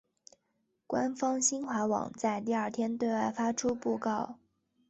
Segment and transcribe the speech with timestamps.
[0.87, 4.39] 官方新华网在第二天对外发出讣告。